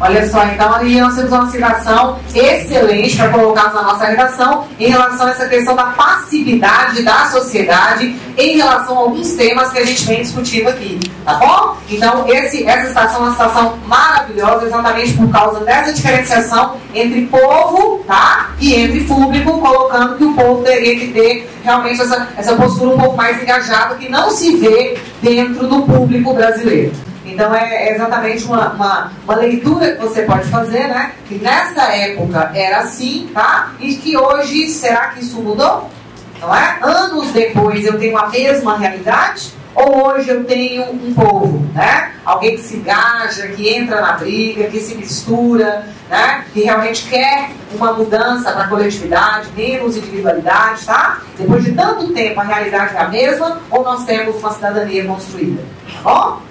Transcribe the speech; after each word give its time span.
Olha 0.00 0.26
só, 0.26 0.42
então 0.46 0.72
ali 0.74 0.98
nós 0.98 1.14
temos 1.14 1.30
uma 1.30 1.50
citação 1.50 2.18
excelente 2.34 3.16
para 3.16 3.28
colocarmos 3.28 3.74
na 3.74 3.82
nossa 3.82 4.06
redação 4.06 4.66
em 4.78 4.88
relação 4.88 5.26
a 5.26 5.30
essa 5.30 5.46
questão 5.46 5.76
da 5.76 5.84
passividade 5.84 7.02
da 7.02 7.26
sociedade 7.26 8.16
em 8.38 8.56
relação 8.56 8.96
a 8.96 9.00
alguns 9.00 9.34
temas 9.34 9.70
que 9.70 9.78
a 9.78 9.84
gente 9.84 10.06
vem 10.06 10.22
discutindo 10.22 10.68
aqui, 10.68 10.98
tá 11.22 11.34
bom? 11.34 11.76
Então, 11.90 12.26
esse, 12.28 12.66
essa 12.66 12.88
estação 12.88 13.20
é 13.20 13.22
uma 13.24 13.32
estação 13.32 13.78
maravilhosa 13.86 14.66
exatamente 14.66 15.12
por 15.12 15.30
causa 15.30 15.60
dessa 15.60 15.92
diferenciação 15.92 16.76
entre 16.94 17.26
povo 17.26 18.02
tá? 18.06 18.50
e 18.58 18.74
entre 18.74 19.04
público, 19.04 19.60
colocando 19.60 20.16
que 20.16 20.24
o 20.24 20.32
povo 20.32 20.62
teria 20.62 20.98
que 20.98 21.08
ter 21.08 21.50
realmente 21.62 22.00
essa, 22.00 22.28
essa 22.38 22.56
postura 22.56 22.94
um 22.94 22.98
pouco 22.98 23.16
mais 23.16 23.42
engajada 23.42 23.96
que 23.96 24.08
não 24.08 24.30
se 24.30 24.56
vê 24.56 24.98
dentro 25.20 25.66
do 25.66 25.82
público 25.82 26.32
brasileiro. 26.32 27.09
Então 27.40 27.54
é 27.54 27.94
exatamente 27.94 28.44
uma, 28.44 28.68
uma, 28.74 29.12
uma, 29.24 29.34
leitura 29.36 29.92
que 29.92 30.02
você 30.02 30.24
pode 30.24 30.46
fazer, 30.50 30.88
né? 30.88 31.12
Que 31.26 31.36
nessa 31.36 31.84
época 31.84 32.50
era 32.52 32.80
assim, 32.80 33.30
tá? 33.32 33.72
E 33.80 33.94
que 33.94 34.14
hoje, 34.14 34.68
será 34.68 35.08
que 35.08 35.20
isso 35.20 35.40
mudou? 35.40 35.88
Não 36.38 36.54
é? 36.54 36.76
Anos 36.82 37.30
depois 37.30 37.82
eu 37.86 37.98
tenho 37.98 38.18
a 38.18 38.28
mesma 38.28 38.76
realidade? 38.76 39.54
Ou 39.74 40.08
hoje 40.08 40.28
eu 40.28 40.44
tenho 40.44 40.82
um 40.92 41.14
povo, 41.14 41.66
né? 41.72 42.12
Alguém 42.26 42.56
que 42.56 42.62
se 42.62 42.76
engaja, 42.76 43.48
que 43.48 43.70
entra 43.70 44.02
na 44.02 44.12
briga, 44.18 44.64
que 44.64 44.78
se 44.78 44.94
mistura, 44.94 45.86
né? 46.10 46.44
Que 46.52 46.64
realmente 46.64 47.08
quer 47.08 47.52
uma 47.72 47.94
mudança 47.94 48.52
para 48.52 48.64
a 48.64 48.68
coletividade, 48.68 49.48
menos 49.56 49.96
individualidade, 49.96 50.84
tá? 50.84 51.22
Depois 51.38 51.64
de 51.64 51.72
tanto 51.72 52.12
tempo 52.12 52.38
a 52.38 52.44
realidade 52.44 52.94
é 52.94 52.98
a 52.98 53.08
mesma 53.08 53.62
ou 53.70 53.82
nós 53.82 54.04
temos 54.04 54.36
uma 54.36 54.52
cidadania 54.52 55.06
construída, 55.06 55.62
bom? 56.02 56.49